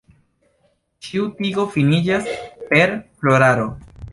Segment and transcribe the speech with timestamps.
[1.07, 2.33] Ĉiu tigo finiĝas
[2.73, 3.71] per floraro.